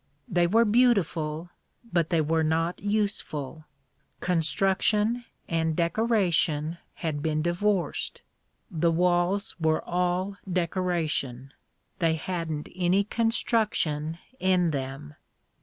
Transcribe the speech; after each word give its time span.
They 0.27 0.47
were 0.47 0.65
beautiful, 0.65 1.51
but 1.93 2.09
they 2.09 2.21
were 2.21 2.41
not 2.43 2.79
useful. 2.81 3.65
Construction 4.19 5.25
and 5.47 5.75
decoration 5.75 6.79
had 6.95 7.21
been 7.21 7.43
divorced. 7.43 8.23
The 8.71 8.89
walls 8.89 9.55
were 9.59 9.83
all 9.87 10.37
decoration. 10.51 11.53
They 11.99 12.15
hadn't 12.15 12.67
any 12.75 13.03
construction 13.03 14.17
in 14.39 14.71
them. 14.71 15.13